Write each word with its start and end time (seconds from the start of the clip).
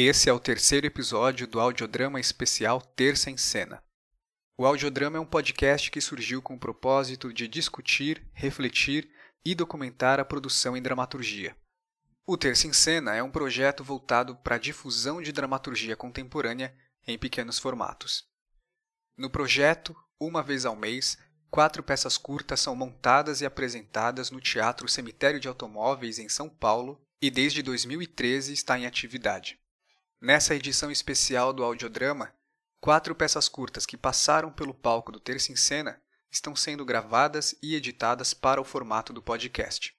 Esse 0.00 0.30
é 0.30 0.32
o 0.32 0.38
terceiro 0.38 0.86
episódio 0.86 1.44
do 1.44 1.58
audiodrama 1.58 2.20
especial 2.20 2.80
Terça 2.80 3.32
em 3.32 3.36
Cena. 3.36 3.82
O 4.56 4.64
audiodrama 4.64 5.16
é 5.16 5.20
um 5.20 5.26
podcast 5.26 5.90
que 5.90 6.00
surgiu 6.00 6.40
com 6.40 6.54
o 6.54 6.58
propósito 6.58 7.32
de 7.32 7.48
discutir, 7.48 8.24
refletir 8.32 9.10
e 9.44 9.56
documentar 9.56 10.20
a 10.20 10.24
produção 10.24 10.76
em 10.76 10.80
dramaturgia. 10.80 11.56
O 12.24 12.36
Terça 12.36 12.68
em 12.68 12.72
Cena 12.72 13.16
é 13.16 13.24
um 13.24 13.30
projeto 13.32 13.82
voltado 13.82 14.36
para 14.36 14.54
a 14.54 14.58
difusão 14.60 15.20
de 15.20 15.32
dramaturgia 15.32 15.96
contemporânea 15.96 16.72
em 17.04 17.18
pequenos 17.18 17.58
formatos. 17.58 18.24
No 19.16 19.28
projeto, 19.28 19.96
uma 20.20 20.44
vez 20.44 20.64
ao 20.64 20.76
mês, 20.76 21.18
quatro 21.50 21.82
peças 21.82 22.16
curtas 22.16 22.60
são 22.60 22.76
montadas 22.76 23.40
e 23.40 23.46
apresentadas 23.46 24.30
no 24.30 24.40
Teatro 24.40 24.88
Cemitério 24.88 25.40
de 25.40 25.48
Automóveis, 25.48 26.20
em 26.20 26.28
São 26.28 26.48
Paulo, 26.48 27.04
e 27.20 27.32
desde 27.32 27.64
2013 27.64 28.52
está 28.52 28.78
em 28.78 28.86
atividade. 28.86 29.58
Nessa 30.20 30.52
edição 30.54 30.90
especial 30.90 31.52
do 31.52 31.62
audiodrama, 31.62 32.34
quatro 32.80 33.14
peças 33.14 33.48
curtas 33.48 33.86
que 33.86 33.96
passaram 33.96 34.52
pelo 34.52 34.74
palco 34.74 35.12
do 35.12 35.20
Terça 35.20 35.52
em 35.52 35.56
Cena 35.56 36.02
estão 36.28 36.56
sendo 36.56 36.84
gravadas 36.84 37.54
e 37.62 37.76
editadas 37.76 38.34
para 38.34 38.60
o 38.60 38.64
formato 38.64 39.12
do 39.12 39.22
podcast. 39.22 39.96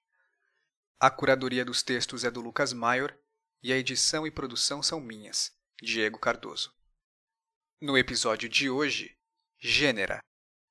A 0.98 1.10
curadoria 1.10 1.64
dos 1.64 1.82
textos 1.82 2.22
é 2.22 2.30
do 2.30 2.42
Lucas 2.42 2.74
Maior 2.74 3.16
e 3.62 3.72
a 3.72 3.76
edição 3.76 4.26
e 4.26 4.30
produção 4.30 4.82
são 4.82 5.00
minhas, 5.00 5.52
Diego 5.80 6.18
Cardoso. 6.18 6.70
No 7.80 7.96
episódio 7.96 8.46
de 8.46 8.68
hoje, 8.68 9.16
Gênera, 9.58 10.22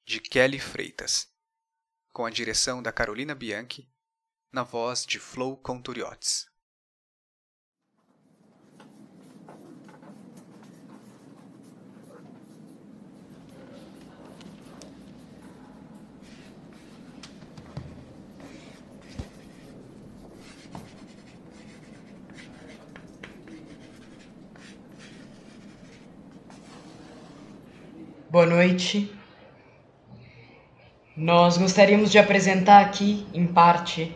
de 0.05 0.19
Kelly 0.19 0.59
Freitas, 0.59 1.27
com 2.13 2.23
a 2.23 2.29
direção 2.29 2.83
da 2.83 2.91
Carolina 2.91 3.33
Bianchi, 3.33 3.91
na 4.51 4.61
voz 4.61 5.05
de 5.07 5.19
Flow 5.19 5.57
Conturiotes. 5.57 6.48
Boa 28.39 28.47
noite. 28.47 29.11
Nós 31.13 31.57
gostaríamos 31.57 32.09
de 32.09 32.17
apresentar 32.17 32.79
aqui, 32.79 33.27
em 33.33 33.45
parte, 33.45 34.15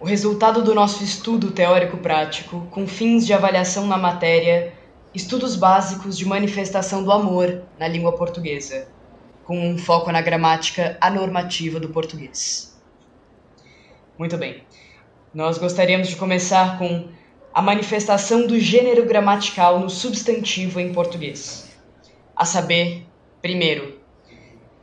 o 0.00 0.06
resultado 0.06 0.62
do 0.62 0.74
nosso 0.74 1.04
estudo 1.04 1.50
teórico-prático 1.50 2.66
com 2.70 2.86
fins 2.86 3.26
de 3.26 3.34
avaliação 3.34 3.86
na 3.86 3.98
matéria 3.98 4.72
Estudos 5.14 5.54
Básicos 5.54 6.16
de 6.16 6.24
Manifestação 6.24 7.04
do 7.04 7.12
Amor 7.12 7.64
na 7.78 7.86
Língua 7.86 8.16
Portuguesa, 8.16 8.88
com 9.44 9.68
um 9.68 9.76
foco 9.76 10.10
na 10.10 10.22
gramática 10.22 10.96
anormativa 10.98 11.78
do 11.78 11.90
português. 11.90 12.74
Muito 14.18 14.38
bem. 14.38 14.62
Nós 15.34 15.58
gostaríamos 15.58 16.08
de 16.08 16.16
começar 16.16 16.78
com 16.78 17.10
a 17.52 17.60
manifestação 17.60 18.46
do 18.46 18.58
gênero 18.58 19.04
gramatical 19.04 19.78
no 19.78 19.90
substantivo 19.90 20.80
em 20.80 20.94
português, 20.94 21.70
a 22.34 22.46
saber, 22.46 23.01
Primeiro, 23.42 23.98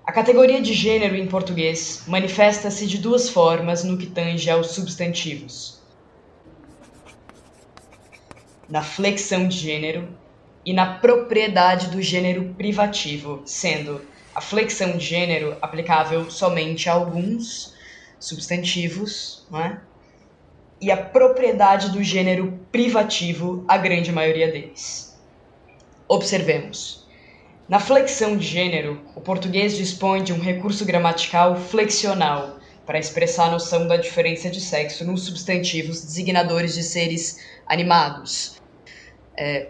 a 0.05 0.11
categoria 0.11 0.61
de 0.61 0.73
gênero 0.73 1.15
em 1.15 1.25
português 1.25 2.03
manifesta-se 2.05 2.85
de 2.85 2.97
duas 2.97 3.29
formas 3.29 3.85
no 3.85 3.97
que 3.97 4.07
tange 4.07 4.49
aos 4.49 4.71
substantivos: 4.71 5.81
na 8.67 8.83
flexão 8.83 9.47
de 9.47 9.57
gênero 9.57 10.09
e 10.65 10.73
na 10.73 10.95
propriedade 10.95 11.87
do 11.87 12.01
gênero 12.01 12.53
privativo, 12.55 13.41
sendo 13.45 14.01
a 14.35 14.41
flexão 14.41 14.97
de 14.97 15.05
gênero 15.05 15.55
aplicável 15.61 16.29
somente 16.29 16.89
a 16.89 16.93
alguns 16.93 17.73
substantivos, 18.19 19.47
é? 19.53 19.77
e 20.81 20.91
a 20.91 20.97
propriedade 20.97 21.91
do 21.91 22.03
gênero 22.03 22.59
privativo 22.73 23.63
a 23.69 23.77
grande 23.77 24.11
maioria 24.11 24.51
deles. 24.51 25.17
Observemos. 26.09 27.08
Na 27.69 27.79
flexão 27.79 28.35
de 28.35 28.47
gênero, 28.47 28.99
o 29.15 29.21
português 29.21 29.77
dispõe 29.77 30.23
de 30.23 30.33
um 30.33 30.39
recurso 30.39 30.83
gramatical 30.83 31.55
flexional 31.55 32.57
para 32.83 32.97
expressar 32.97 33.45
a 33.45 33.51
noção 33.51 33.87
da 33.87 33.95
diferença 33.95 34.49
de 34.49 34.59
sexo 34.59 35.05
nos 35.05 35.21
substantivos 35.21 36.01
designadores 36.01 36.73
de 36.73 36.81
seres 36.81 37.37
animados. 37.67 38.55
É, 39.37 39.69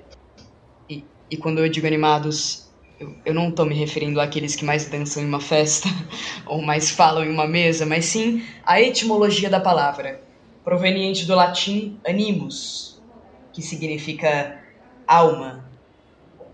e, 0.89 1.03
e, 1.29 1.35
quando 1.35 1.59
eu 1.59 1.67
digo 1.67 1.85
animados, 1.85 2.71
eu, 2.97 3.13
eu 3.25 3.33
não 3.33 3.49
estou 3.49 3.65
me 3.65 3.75
referindo 3.75 4.21
àqueles 4.21 4.55
que 4.55 4.63
mais 4.63 4.85
dançam 4.85 5.21
em 5.21 5.25
uma 5.25 5.41
festa 5.41 5.89
ou 6.47 6.61
mais 6.61 6.89
falam 6.89 7.25
em 7.25 7.29
uma 7.29 7.45
mesa, 7.45 7.85
mas 7.85 8.05
sim 8.05 8.41
à 8.65 8.79
etimologia 8.79 9.49
da 9.49 9.59
palavra, 9.59 10.23
proveniente 10.63 11.25
do 11.25 11.35
latim 11.35 11.99
animus, 12.07 13.03
que 13.51 13.61
significa 13.61 14.57
alma. 15.05 15.69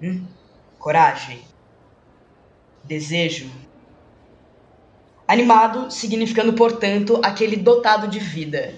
Hum? 0.02 0.26
Coragem, 0.86 1.40
desejo. 2.84 3.50
Animado 5.28 5.90
significando, 5.90 6.54
portanto, 6.54 7.20
aquele 7.24 7.56
dotado 7.56 8.08
de 8.08 8.20
vida. 8.20 8.76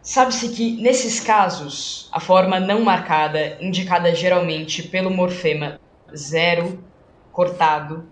Sabe-se 0.00 0.48
que, 0.48 0.80
nesses 0.80 1.20
casos, 1.20 2.08
a 2.10 2.18
forma 2.20 2.58
não 2.58 2.80
marcada, 2.80 3.58
indicada 3.60 4.14
geralmente 4.14 4.82
pelo 4.82 5.10
morfema 5.10 5.78
zero, 6.16 6.82
cortado, 7.30 8.08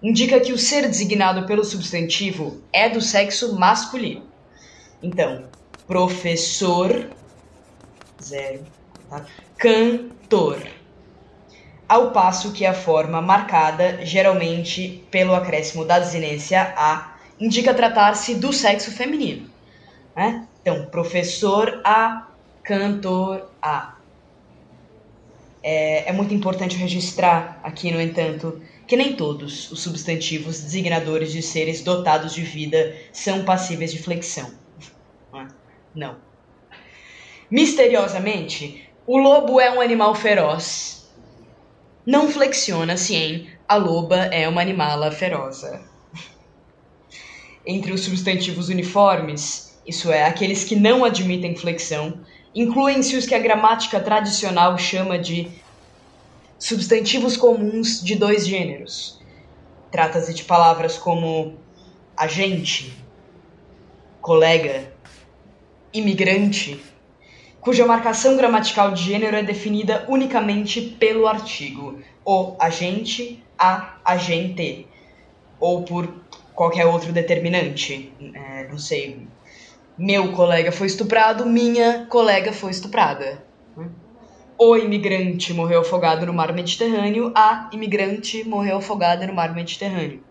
indica 0.00 0.38
que 0.38 0.52
o 0.52 0.58
ser 0.58 0.82
designado 0.82 1.48
pelo 1.48 1.64
substantivo 1.64 2.62
é 2.72 2.88
do 2.88 3.00
sexo 3.00 3.58
masculino. 3.58 4.22
Então, 5.02 5.48
professor, 5.88 7.10
zero, 8.22 8.64
tá? 9.10 9.26
cantor 9.58 10.73
ao 11.88 12.10
passo 12.10 12.52
que 12.52 12.64
a 12.64 12.72
forma 12.74 13.20
marcada, 13.20 14.04
geralmente 14.04 15.04
pelo 15.10 15.34
acréscimo 15.34 15.84
da 15.84 15.98
desinência 15.98 16.74
a, 16.76 17.16
indica 17.38 17.74
tratar-se 17.74 18.34
do 18.36 18.52
sexo 18.52 18.90
feminino. 18.90 19.50
Né? 20.16 20.46
Então, 20.62 20.86
professor 20.86 21.80
A, 21.84 22.28
cantor 22.62 23.50
A. 23.60 23.94
É, 25.62 26.10
é 26.10 26.12
muito 26.12 26.34
importante 26.34 26.76
registrar 26.76 27.60
aqui, 27.62 27.90
no 27.90 28.00
entanto, 28.00 28.62
que 28.86 28.96
nem 28.96 29.14
todos 29.14 29.70
os 29.70 29.80
substantivos 29.82 30.60
designadores 30.60 31.32
de 31.32 31.42
seres 31.42 31.82
dotados 31.82 32.34
de 32.34 32.42
vida 32.42 32.94
são 33.12 33.44
passíveis 33.44 33.92
de 33.92 34.02
flexão. 34.02 34.52
Não. 35.94 36.16
Misteriosamente, 37.50 38.88
o 39.06 39.16
lobo 39.16 39.60
é 39.60 39.70
um 39.70 39.80
animal 39.80 40.14
feroz 40.14 41.03
não 42.06 42.30
flexiona-se 42.30 43.14
em 43.14 43.48
a 43.66 43.76
loba 43.76 44.16
é 44.26 44.48
uma 44.48 44.60
animala 44.60 45.10
feroza. 45.10 45.82
Entre 47.66 47.92
os 47.92 48.02
substantivos 48.02 48.68
uniformes, 48.68 49.78
isso 49.86 50.12
é, 50.12 50.24
aqueles 50.24 50.64
que 50.64 50.76
não 50.76 51.04
admitem 51.04 51.56
flexão, 51.56 52.20
incluem-se 52.54 53.16
os 53.16 53.26
que 53.26 53.34
a 53.34 53.38
gramática 53.38 53.98
tradicional 54.00 54.76
chama 54.76 55.18
de 55.18 55.50
substantivos 56.58 57.36
comuns 57.36 58.02
de 58.02 58.16
dois 58.16 58.46
gêneros. 58.46 59.18
Trata-se 59.90 60.34
de 60.34 60.44
palavras 60.44 60.98
como 60.98 61.54
agente, 62.16 62.92
colega, 64.20 64.92
imigrante, 65.92 66.82
cuja 67.64 67.86
marcação 67.86 68.36
gramatical 68.36 68.92
de 68.92 69.02
gênero 69.02 69.34
é 69.34 69.42
definida 69.42 70.04
unicamente 70.06 70.82
pelo 70.82 71.26
artigo 71.26 71.98
o 72.22 72.54
agente, 72.58 73.42
a 73.58 73.94
agente, 74.04 74.86
ou 75.58 75.82
por 75.82 76.06
qualquer 76.54 76.84
outro 76.84 77.10
determinante. 77.10 78.12
É, 78.34 78.68
não 78.68 78.78
sei. 78.78 79.26
Meu 79.96 80.32
colega 80.32 80.70
foi 80.70 80.86
estuprado, 80.86 81.46
minha 81.46 82.04
colega 82.06 82.52
foi 82.52 82.70
estuprada. 82.70 83.42
O 84.58 84.76
imigrante 84.76 85.52
morreu 85.54 85.80
afogado 85.80 86.26
no 86.26 86.34
mar 86.34 86.52
Mediterrâneo, 86.52 87.32
a 87.34 87.70
imigrante 87.72 88.46
morreu 88.46 88.76
afogada 88.76 89.26
no 89.26 89.32
mar 89.32 89.54
Mediterrâneo. 89.54 90.22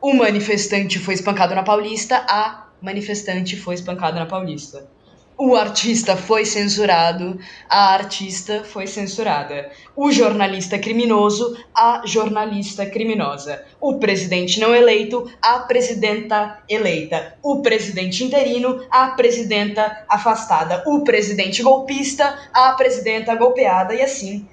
O 0.00 0.14
manifestante 0.14 0.98
foi 0.98 1.14
espancado 1.14 1.54
na 1.54 1.62
Paulista, 1.62 2.24
a 2.28 2.68
manifestante 2.80 3.54
foi 3.54 3.74
espancada 3.74 4.18
na 4.18 4.26
Paulista 4.26 4.88
O 5.36 5.56
artista 5.56 6.16
foi 6.16 6.44
censurado, 6.44 7.40
a 7.68 7.92
artista 7.92 8.62
foi 8.62 8.86
censurada. 8.86 9.68
O 9.96 10.12
jornalista 10.12 10.78
criminoso, 10.78 11.58
a 11.74 12.02
jornalista 12.06 12.86
criminosa. 12.86 13.64
O 13.80 13.98
presidente 13.98 14.60
não 14.60 14.72
eleito, 14.72 15.28
a 15.42 15.58
presidenta 15.60 16.62
eleita. 16.68 17.36
O 17.42 17.62
presidente 17.62 18.22
interino, 18.22 18.86
a 18.88 19.10
presidenta 19.10 20.04
afastada. 20.08 20.84
O 20.86 21.02
presidente 21.02 21.64
golpista, 21.64 22.38
a 22.52 22.72
presidenta 22.74 23.34
golpeada. 23.34 23.92
E 23.92 24.02
assim, 24.02 24.48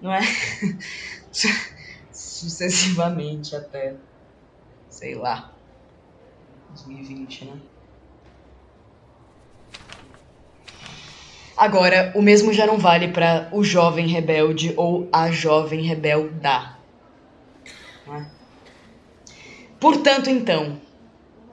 não 0.00 0.12
é? 0.12 0.20
Sucessivamente 2.10 3.54
até, 3.54 3.94
sei 4.90 5.14
lá, 5.14 5.52
2020, 6.70 7.44
né? 7.44 7.71
Agora, 11.62 12.10
o 12.16 12.20
mesmo 12.20 12.52
já 12.52 12.66
não 12.66 12.76
vale 12.76 13.06
para 13.12 13.48
o 13.52 13.62
jovem 13.62 14.08
rebelde 14.08 14.74
ou 14.76 15.08
a 15.12 15.30
jovem 15.30 15.82
rebelda. 15.82 16.76
É? 18.08 18.24
Portanto, 19.78 20.28
então, 20.28 20.80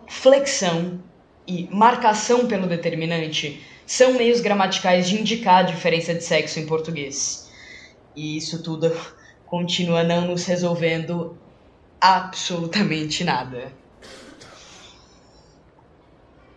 flexão 0.08 1.00
e 1.46 1.70
marcação 1.72 2.48
pelo 2.48 2.66
determinante 2.66 3.64
são 3.86 4.14
meios 4.14 4.42
gramaticais 4.42 5.08
de 5.08 5.22
indicar 5.22 5.58
a 5.58 5.62
diferença 5.62 6.12
de 6.16 6.24
sexo 6.24 6.60
em 6.60 6.66
português. 6.66 7.48
E 8.16 8.36
isso 8.36 8.64
tudo 8.64 8.92
continua 9.46 10.04
não 10.04 10.22
nos 10.22 10.44
resolvendo 10.44 11.38
absolutamente 12.02 13.24
nada. 13.24 13.72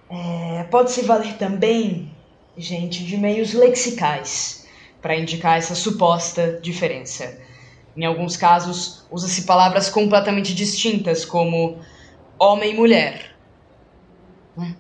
É, 0.09 0.63
Pode-se 0.71 1.03
valer 1.03 1.35
também 1.35 2.12
gente, 2.57 3.05
de 3.05 3.17
meios 3.17 3.53
lexicais 3.53 4.67
para 5.01 5.17
indicar 5.17 5.59
essa 5.59 5.75
suposta 5.75 6.61
diferença. 6.63 7.41
Em 7.97 8.05
alguns 8.05 8.37
casos, 8.37 9.05
usa-se 9.11 9.45
palavras 9.45 9.91
completamente 9.91 10.55
distintas, 10.55 11.25
como 11.25 11.81
homem 12.39 12.73
e 12.73 12.75
mulher. 12.75 13.37
Né? 14.57 14.77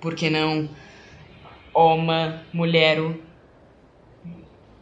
Por 0.00 0.14
que 0.14 0.30
não 0.30 0.68
oma, 1.72 2.42
mulhero? 2.52 3.22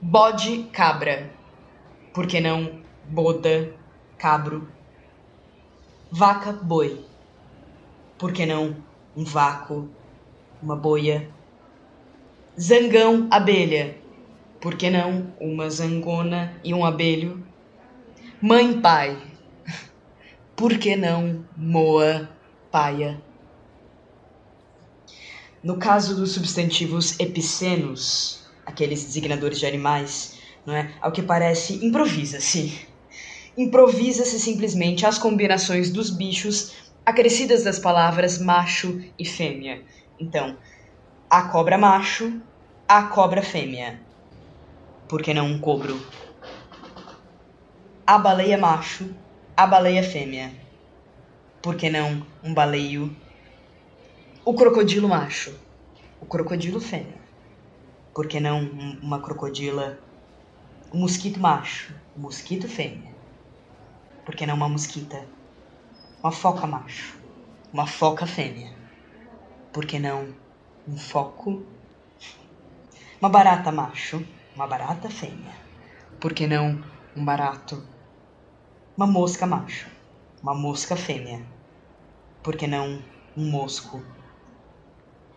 Bode, 0.01 0.65
cabra. 0.73 1.31
Por 2.13 2.27
que 2.27 2.41
não 2.41 2.83
boda, 3.05 3.75
cabro? 4.19 4.69
Vaca, 6.11 6.53
boi. 6.53 7.05
Por 8.19 8.33
que 8.33 8.45
não 8.45 8.77
um 9.17 9.25
vácuo, 9.25 9.89
uma 10.63 10.77
boia? 10.77 11.29
Zangão, 12.61 13.29
abelha. 13.31 13.97
Por 14.61 14.77
que 14.77 14.91
não 14.91 15.33
uma 15.41 15.71
zangona 15.71 16.55
e 16.63 16.75
um 16.75 16.85
abelho? 16.85 17.43
Mãe, 18.43 18.79
pai. 18.79 19.17
Por 20.55 20.77
que 20.77 20.95
não 20.95 21.47
moa, 21.57 22.29
paia? 22.71 23.23
No 25.65 25.79
caso 25.79 26.15
dos 26.15 26.33
substantivos 26.33 27.19
epicenos, 27.19 28.47
aqueles 28.67 29.03
designadores 29.03 29.59
de 29.59 29.65
animais, 29.65 30.39
não 30.67 30.75
é? 30.75 30.93
Ao 31.01 31.11
que 31.11 31.23
parece, 31.23 31.85
improvisa-se. 31.85 32.87
Improvisa-se 33.57 34.39
simplesmente 34.39 35.07
as 35.07 35.19
combinações 35.19 35.91
dos 35.91 36.11
bichos 36.11 36.75
acrescidas 37.05 37.65
das 37.65 37.79
palavras 37.79 38.39
macho 38.39 39.03
e 39.19 39.25
fêmea. 39.25 39.83
Então, 40.21 40.57
a 41.33 41.45
cobra 41.45 41.79
macho, 41.79 42.43
a 42.87 43.05
cobra 43.05 43.43
fêmea. 43.43 43.99
Por 45.09 45.23
que 45.23 45.33
não 45.33 45.47
um 45.47 45.59
cobro? 45.59 45.99
A 48.07 48.19
baleia 48.19 48.59
macho, 48.59 49.09
a 49.57 49.67
baleia 49.67 50.03
fêmea. 50.03 50.53
Por 51.63 51.75
que 51.75 51.89
não 51.89 52.27
um 52.45 52.53
baleio? 52.53 53.17
O 54.45 54.53
crocodilo 54.53 55.09
macho, 55.09 55.59
o 56.21 56.27
crocodilo 56.27 56.79
fêmea. 56.79 57.17
Por 58.13 58.27
que 58.27 58.39
não 58.39 58.61
uma 59.01 59.19
crocodila? 59.19 59.99
O 60.93 60.99
mosquito 60.99 61.41
macho, 61.41 61.95
o 62.15 62.21
mosquito 62.21 62.69
fêmea. 62.69 63.15
Por 64.27 64.37
que 64.37 64.45
não 64.45 64.55
uma 64.55 64.69
mosquita? 64.69 65.25
Uma 66.23 66.31
foca 66.31 66.67
macho, 66.67 67.19
uma 67.73 67.87
foca 67.87 68.27
fêmea. 68.27 68.71
Por 69.73 69.87
que 69.87 69.99
não 69.99 70.42
um 70.87 70.97
foco, 70.97 71.63
uma 73.21 73.29
barata 73.29 73.71
macho, 73.71 74.27
uma 74.57 74.67
barata 74.67 75.09
fêmea. 75.09 75.55
Por 76.21 76.35
que 76.35 76.47
não 76.47 76.83
um 77.17 77.25
barato? 77.25 77.87
Uma 78.97 79.07
mosca 79.07 79.47
macho, 79.47 79.89
uma 80.43 80.55
mosca 80.55 80.97
fêmea. 80.97 81.47
Por 82.43 82.57
que 82.57 82.67
não 82.67 83.01
um 83.37 83.49
mosco? 83.49 84.03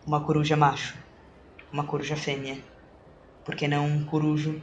Uma 0.04 0.20
coruja 0.20 0.56
macho, 0.56 0.98
uma 1.72 1.84
coruja 1.84 2.16
fêmea. 2.16 2.58
Por 3.44 3.54
que 3.54 3.68
não 3.68 3.86
um 3.86 4.04
corujo? 4.04 4.60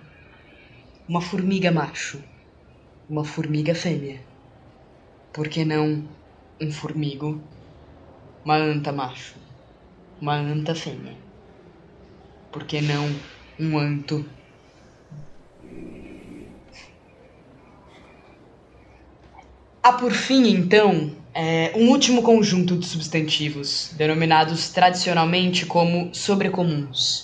Uma 1.07 1.21
formiga 1.21 1.71
macho, 1.71 2.21
uma 3.09 3.23
formiga 3.23 3.73
fêmea. 3.73 4.21
Por 5.31 5.47
que 5.47 5.63
não 5.63 6.05
um 6.59 6.71
formigo? 6.71 7.41
Uma 8.43 8.55
anta 8.57 8.91
macho, 8.91 9.35
uma 10.21 10.35
anta 10.35 10.73
fêmea. 10.73 11.15
Por 12.51 12.63
que 12.63 12.81
não 12.81 13.09
um 13.59 13.77
anto? 13.77 14.25
Há 19.81 19.91
por 19.91 20.13
fim, 20.13 20.47
então, 20.47 21.13
é, 21.33 21.73
um 21.75 21.89
último 21.89 22.21
conjunto 22.21 22.77
de 22.77 22.85
substantivos, 22.85 23.91
denominados 23.97 24.69
tradicionalmente 24.69 25.65
como 25.65 26.13
sobrecomuns, 26.13 27.23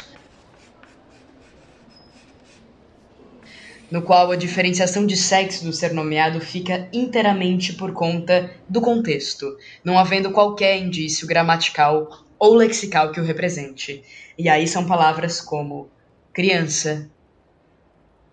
no 3.90 4.02
qual 4.02 4.32
a 4.32 4.36
diferenciação 4.36 5.06
de 5.06 5.16
sexo 5.16 5.64
do 5.64 5.72
ser 5.72 5.94
nomeado 5.94 6.42
fica 6.42 6.90
inteiramente 6.92 7.74
por 7.74 7.94
conta 7.94 8.52
do 8.68 8.82
contexto, 8.82 9.58
não 9.84 9.98
havendo 9.98 10.32
qualquer 10.32 10.78
indício 10.78 11.26
gramatical 11.26 12.26
ou 12.40 12.56
lexical 12.56 13.12
que 13.12 13.20
o 13.20 13.24
represente. 13.24 14.04
E 14.38 14.48
aí 14.48 14.66
são 14.68 14.88
palavras 14.88 15.42
como 15.42 15.92
criança, 16.32 17.12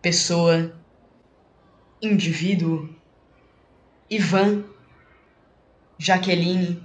pessoa, 0.01 0.73
indivíduo, 2.01 2.89
Ivan, 4.09 4.65
Jaqueline, 5.99 6.81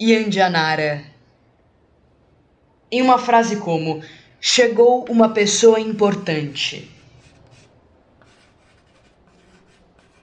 Yandianara. 0.00 1.04
Em 2.92 3.00
uma 3.00 3.18
frase 3.18 3.56
como 3.56 4.02
chegou 4.40 5.06
uma 5.08 5.32
pessoa 5.32 5.80
importante. 5.80 6.90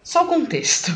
Só 0.04 0.26
o 0.26 0.28
contexto 0.28 0.92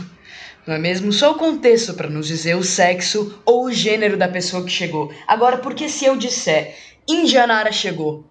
não 0.66 0.76
é 0.76 0.80
mesmo? 0.80 1.12
Só 1.12 1.32
o 1.32 1.36
contexto 1.36 1.94
para 1.94 2.10
nos 2.10 2.28
dizer 2.28 2.56
o 2.56 2.64
sexo 2.64 3.42
ou 3.46 3.66
o 3.66 3.72
gênero 3.72 4.18
da 4.18 4.28
pessoa 4.28 4.64
que 4.64 4.72
chegou. 4.72 5.14
Agora, 5.28 5.58
porque 5.58 5.90
se 5.90 6.06
eu 6.06 6.16
disser 6.16 6.76
Indianara 7.08 7.72
chegou, 7.72 8.26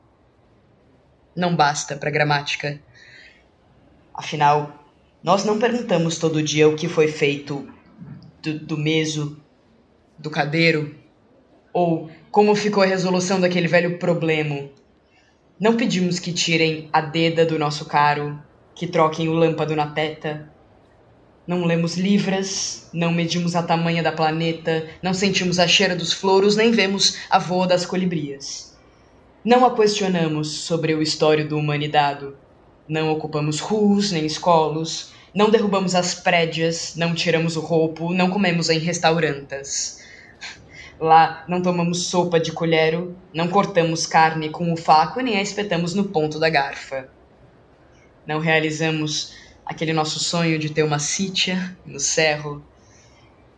não 1.34 1.56
basta 1.56 1.96
para 1.96 2.10
gramática. 2.10 2.80
Afinal, 4.14 4.84
nós 5.22 5.44
não 5.44 5.58
perguntamos 5.58 6.18
todo 6.18 6.42
dia 6.42 6.68
o 6.68 6.76
que 6.76 6.88
foi 6.88 7.08
feito 7.08 7.68
do, 8.42 8.58
do 8.60 8.78
meso, 8.78 9.40
do 10.18 10.30
cadeiro, 10.30 10.94
ou 11.72 12.10
como 12.30 12.54
ficou 12.54 12.82
a 12.82 12.86
resolução 12.86 13.40
daquele 13.40 13.66
velho 13.66 13.98
problema. 13.98 14.68
Não 15.58 15.76
pedimos 15.76 16.18
que 16.18 16.32
tirem 16.32 16.88
a 16.92 17.00
deda 17.00 17.44
do 17.44 17.58
nosso 17.58 17.84
caro, 17.84 18.40
que 18.74 18.86
troquem 18.86 19.28
o 19.28 19.32
lâmpado 19.32 19.74
na 19.74 19.88
teta, 19.88 20.50
não 21.50 21.64
lemos 21.64 21.96
livras, 21.96 22.88
não 22.92 23.10
medimos 23.10 23.56
a 23.56 23.62
tamanha 23.64 24.04
da 24.04 24.12
planeta, 24.12 24.86
não 25.02 25.12
sentimos 25.12 25.58
a 25.58 25.66
cheira 25.66 25.96
dos 25.96 26.12
floros, 26.12 26.54
nem 26.54 26.70
vemos 26.70 27.18
a 27.28 27.40
voa 27.40 27.66
das 27.66 27.84
colibrias. 27.84 28.78
Não 29.44 29.64
a 29.64 29.74
questionamos 29.74 30.48
sobre 30.48 30.94
o 30.94 31.02
histórico 31.02 31.48
do 31.48 31.58
humanidade. 31.58 32.28
Não 32.86 33.10
ocupamos 33.10 33.58
ruas 33.58 34.12
nem 34.12 34.24
escolos, 34.24 35.12
não 35.34 35.50
derrubamos 35.50 35.96
as 35.96 36.14
prédias, 36.14 36.94
não 36.94 37.16
tiramos 37.16 37.56
o 37.56 37.60
roupo, 37.60 38.14
não 38.14 38.30
comemos 38.30 38.70
em 38.70 38.78
restaurantes. 38.78 39.98
Lá 41.00 41.44
não 41.48 41.60
tomamos 41.60 42.06
sopa 42.06 42.38
de 42.38 42.52
colhero, 42.52 43.16
não 43.34 43.48
cortamos 43.48 44.06
carne 44.06 44.50
com 44.50 44.72
o 44.72 44.76
faco 44.76 45.20
nem 45.20 45.36
a 45.36 45.42
espetamos 45.42 45.94
no 45.94 46.04
ponto 46.04 46.38
da 46.38 46.48
garfa. 46.48 47.08
Não 48.24 48.38
realizamos 48.38 49.49
aquele 49.64 49.92
nosso 49.92 50.18
sonho 50.18 50.58
de 50.58 50.70
ter 50.70 50.82
uma 50.82 50.98
sítia 50.98 51.76
no 51.86 52.00
cerro. 52.00 52.62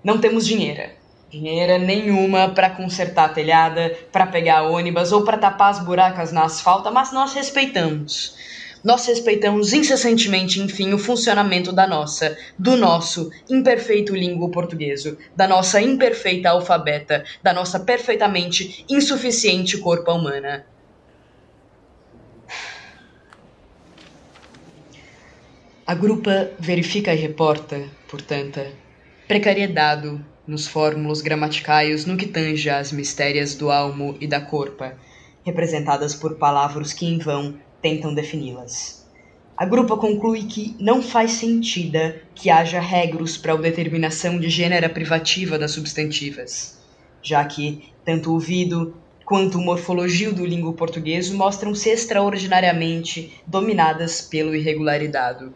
Não 0.03 0.19
temos 0.19 0.47
dinheiro. 0.47 0.91
dinheira 1.31 1.79
nenhuma 1.79 2.51
para 2.51 2.69
consertar 2.69 3.25
a 3.25 3.29
telhada, 3.29 3.97
para 4.13 4.27
pegar 4.27 4.65
ônibus 4.65 5.13
ou 5.13 5.25
para 5.25 5.39
tapar 5.39 5.71
as 5.71 5.83
buracas 5.83 6.31
na 6.31 6.45
asfalto, 6.45 6.93
mas 6.93 7.13
nós 7.13 7.33
respeitamos. 7.33 8.37
Nós 8.85 9.07
respeitamos 9.07 9.73
incessantemente, 9.73 10.61
enfim, 10.61 10.93
o 10.93 10.99
funcionamento 10.99 11.73
da 11.73 11.87
nossa, 11.87 12.37
do 12.59 12.77
nosso 12.77 13.31
imperfeito 13.49 14.15
língua 14.15 14.51
portuguesa, 14.51 15.17
da 15.37 15.47
nossa 15.47 15.81
imperfeita 15.81 16.51
alfabeta, 16.51 17.25
da 17.43 17.53
nossa 17.53 17.79
perfeitamente 17.79 18.85
insuficiente 18.91 19.79
corpo 19.79 20.13
humana. 20.13 20.67
A 25.93 25.95
grupa 25.95 26.51
verifica 26.59 27.13
e 27.13 27.19
reporta, 27.19 27.85
portanto, 28.09 28.61
precariedade 29.29 30.19
nos 30.47 30.67
fórmulos 30.67 31.21
gramaticais 31.21 32.07
no 32.07 32.17
que 32.17 32.27
tange 32.27 32.71
às 32.71 32.91
mistérias 32.91 33.55
do 33.55 33.71
almo 33.71 34.17
e 34.19 34.27
da 34.27 34.41
corpa, 34.41 34.97
representadas 35.45 36.15
por 36.15 36.37
palavras 36.37 36.95
que 36.95 37.05
em 37.05 37.19
vão 37.19 37.59
tentam 37.83 38.15
defini-las. 38.15 39.07
A 39.55 39.67
grupa 39.67 39.99
conclui 39.99 40.45
que 40.45 40.75
não 40.81 41.03
faz 41.03 41.33
sentido 41.33 42.15
que 42.35 42.49
haja 42.49 42.81
regras 42.81 43.37
para 43.37 43.53
a 43.53 43.57
determinação 43.57 44.41
de 44.41 44.49
gênero 44.49 44.89
privativa 44.89 45.59
das 45.59 45.73
substantivas, 45.73 46.79
já 47.23 47.45
que 47.45 47.93
tanto 48.03 48.31
o 48.31 48.33
ouvido 48.33 48.97
quanto 49.27 49.59
o 49.59 49.63
morfologio 49.63 50.33
do 50.33 50.47
língua 50.47 50.73
português 50.73 51.29
mostram-se 51.29 51.91
extraordinariamente 51.91 53.43
dominadas 53.47 54.23
pelo 54.23 54.57
irregularidade. 54.57 55.51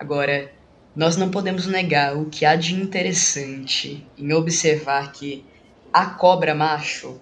Agora, 0.00 0.50
nós 0.96 1.18
não 1.18 1.30
podemos 1.30 1.66
negar 1.66 2.16
o 2.16 2.24
que 2.24 2.46
há 2.46 2.56
de 2.56 2.74
interessante 2.74 4.02
em 4.16 4.32
observar 4.32 5.12
que 5.12 5.44
a 5.92 6.06
cobra 6.06 6.54
macho 6.54 7.20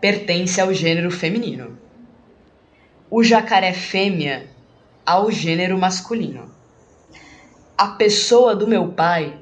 pertence 0.00 0.60
ao 0.60 0.74
gênero 0.74 1.08
feminino, 1.08 1.78
o 3.08 3.22
jacaré 3.22 3.72
fêmea 3.72 4.50
ao 5.06 5.30
gênero 5.30 5.78
masculino. 5.78 6.52
A 7.78 7.86
pessoa 7.86 8.56
do 8.56 8.66
meu 8.66 8.88
pai 8.88 9.38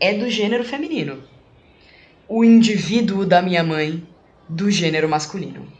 é 0.00 0.14
do 0.14 0.28
gênero 0.28 0.64
feminino, 0.64 1.22
o 2.26 2.42
indivíduo 2.42 3.24
da 3.24 3.40
minha 3.40 3.62
mãe 3.62 4.04
do 4.48 4.68
gênero 4.72 5.08
masculino. 5.08 5.72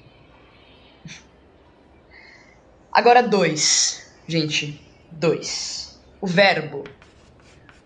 Agora 2.92 3.24
dois, 3.24 4.08
gente, 4.28 4.87
dois 5.18 5.98
o 6.20 6.26
verbo. 6.26 6.84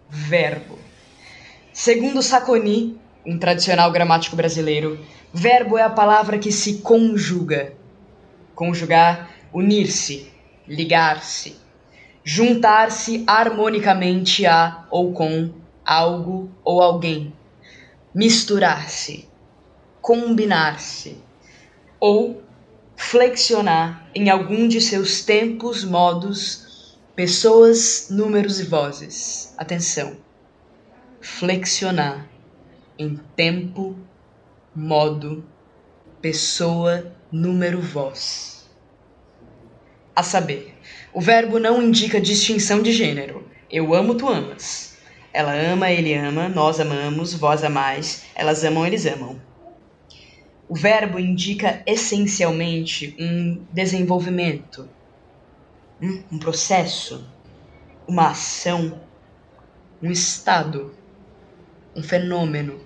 Verbo. 0.08 0.78
Segundo 1.72 2.22
Saconi, 2.22 3.00
um 3.24 3.38
tradicional 3.38 3.90
gramático 3.90 4.36
brasileiro, 4.36 4.98
verbo 5.32 5.78
é 5.78 5.82
a 5.82 5.90
palavra 5.90 6.38
que 6.38 6.52
se 6.52 6.78
conjuga. 6.78 7.74
Conjugar, 8.54 9.30
unir-se, 9.52 10.30
ligar-se, 10.68 11.56
juntar-se 12.22 13.24
harmonicamente 13.26 14.44
a 14.44 14.86
ou 14.90 15.12
com 15.12 15.50
algo 15.84 16.50
ou 16.62 16.82
alguém, 16.82 17.32
misturar-se, 18.14 19.26
combinar-se 20.02 21.16
ou 21.98 22.42
flexionar 22.94 24.06
em 24.14 24.28
algum 24.28 24.68
de 24.68 24.80
seus 24.80 25.22
tempos, 25.22 25.82
modos 25.82 26.71
Pessoas, 27.14 28.06
números 28.08 28.58
e 28.58 28.64
vozes. 28.64 29.52
Atenção. 29.58 30.16
Flexionar 31.20 32.26
em 32.98 33.20
tempo, 33.36 33.94
modo, 34.74 35.44
pessoa, 36.22 37.14
número, 37.30 37.82
voz. 37.82 38.66
A 40.16 40.22
saber, 40.22 40.74
o 41.12 41.20
verbo 41.20 41.58
não 41.58 41.82
indica 41.82 42.18
distinção 42.18 42.80
de 42.80 42.92
gênero. 42.92 43.46
Eu 43.70 43.92
amo, 43.92 44.14
tu 44.14 44.30
amas. 44.30 44.96
Ela 45.34 45.52
ama, 45.52 45.90
ele 45.90 46.14
ama, 46.14 46.48
nós 46.48 46.80
amamos, 46.80 47.34
vós 47.34 47.62
amais, 47.62 48.24
elas 48.34 48.64
amam, 48.64 48.86
eles 48.86 49.04
amam. 49.04 49.38
O 50.66 50.74
verbo 50.74 51.18
indica 51.18 51.82
essencialmente 51.84 53.14
um 53.20 53.66
desenvolvimento, 53.70 54.88
um 56.02 56.38
processo, 56.38 57.24
uma 58.08 58.30
ação, 58.30 59.00
um 60.02 60.10
estado, 60.10 60.92
um 61.94 62.02
fenômeno. 62.02 62.80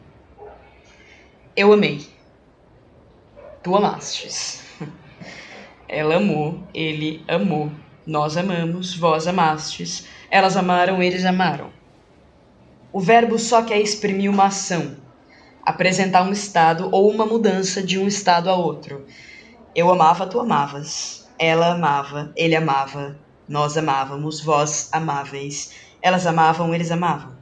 Eu 1.57 1.73
amei. 1.73 2.07
Tu 3.63 3.75
amastes. 3.75 4.63
Ela 5.89 6.17
amou, 6.17 6.61
ele 6.75 7.25
amou, 7.29 7.71
nós 8.05 8.37
amamos, 8.37 8.95
vós 8.95 9.29
amastes, 9.29 10.07
elas 10.29 10.57
amaram, 10.57 11.01
eles 11.01 11.25
amaram. 11.25 11.71
O 12.93 12.99
verbo 12.99 13.39
só 13.39 13.63
quer 13.63 13.81
exprimir 13.81 14.29
uma 14.29 14.47
ação, 14.47 14.97
apresentar 15.65 16.25
um 16.25 16.33
estado 16.33 16.89
ou 16.91 17.09
uma 17.09 17.25
mudança 17.25 17.83
de 17.83 17.99
um 17.99 18.09
estado 18.09 18.51
a 18.51 18.57
outro. 18.57 19.07
Eu 19.77 19.89
amava, 19.91 20.27
tu 20.27 20.41
amavas. 20.41 21.26
Ela 21.39 21.73
amava, 21.73 22.33
ele 22.35 22.57
amava, 22.57 23.17
nós 23.49 23.77
amávamos, 23.77 24.41
vós 24.41 24.89
amáveis, 24.93 25.73
elas 26.01 26.27
amavam, 26.27 26.75
eles 26.75 26.91
amavam. 26.91 27.33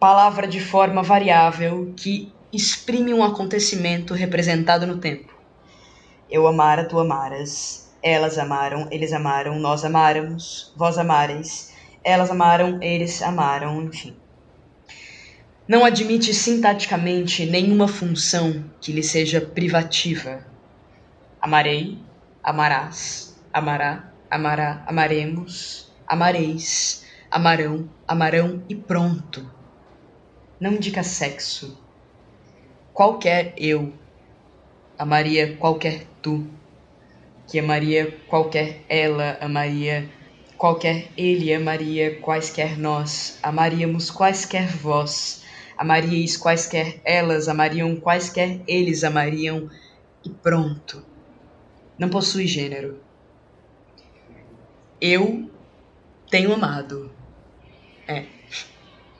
Palavra 0.00 0.46
de 0.46 0.60
forma 0.60 1.02
variável 1.02 1.92
que 1.96 2.32
exprime 2.52 3.14
um 3.14 3.22
acontecimento 3.22 4.14
representado 4.14 4.86
no 4.86 4.98
tempo. 4.98 5.32
Eu 6.30 6.46
amara, 6.46 6.84
tu 6.84 6.98
amaras, 6.98 7.92
elas 8.02 8.38
amaram, 8.38 8.88
eles 8.90 9.12
amaram, 9.12 9.58
nós 9.58 9.84
amáramos, 9.84 10.72
vós 10.76 10.98
amareis, 10.98 11.72
elas 12.02 12.30
amaram, 12.30 12.82
eles 12.82 13.22
amaram, 13.22 13.82
enfim. 13.82 14.16
Não 15.68 15.84
admite 15.84 16.34
sintaticamente 16.34 17.46
nenhuma 17.46 17.86
função 17.86 18.64
que 18.80 18.92
lhe 18.92 19.02
seja 19.02 19.40
privativa. 19.40 20.44
Amarei, 21.40 21.98
amarás, 22.42 23.40
amará, 23.52 24.12
amará, 24.28 24.82
amaremos, 24.86 25.92
amareis, 26.06 27.06
amarão, 27.30 27.88
amarão 28.06 28.62
e 28.68 28.74
pronto. 28.74 29.48
Não 30.58 30.72
indica 30.72 31.02
sexo. 31.04 31.78
Qualquer 32.92 33.54
eu 33.56 33.92
amaria 34.98 35.56
qualquer 35.56 36.04
tu, 36.20 36.46
que 37.46 37.58
amaria 37.58 38.10
qualquer 38.28 38.84
ela 38.88 39.38
amaria, 39.40 40.08
qualquer 40.58 41.08
ele 41.16 41.54
amaria 41.54 42.20
quaisquer 42.20 42.76
nós, 42.76 43.38
amaríamos 43.42 44.10
quaisquer 44.10 44.66
vós, 44.66 45.44
amaríeis 45.78 46.36
quaisquer 46.36 47.00
elas 47.04 47.48
amariam, 47.48 47.96
quaisquer 47.96 48.60
eles 48.66 49.04
amariam, 49.04 49.70
e 50.24 50.30
pronto 50.30 51.11
não 52.02 52.08
possui 52.08 52.48
gênero. 52.48 52.98
Eu 55.00 55.48
tenho 56.28 56.52
amado. 56.52 57.12
É, 58.08 58.26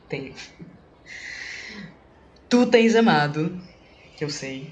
tenho. 0.08 0.34
Tu 2.48 2.66
tens 2.66 2.96
amado, 2.96 3.56
que 4.16 4.24
eu 4.24 4.30
sei. 4.30 4.68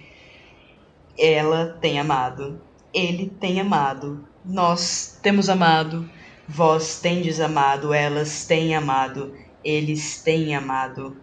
Ela 1.16 1.78
tem 1.80 2.00
amado. 2.00 2.60
Ele 2.92 3.30
tem 3.40 3.60
amado. 3.60 4.26
Nós 4.44 5.16
temos 5.22 5.48
amado. 5.48 6.10
Vós 6.48 7.00
tendes 7.00 7.38
amado. 7.38 7.94
Elas 7.94 8.44
têm 8.44 8.74
amado. 8.74 9.32
Eles 9.62 10.20
têm 10.20 10.56
amado. 10.56 11.16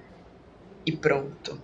E 0.86 0.94
pronto. 0.94 1.62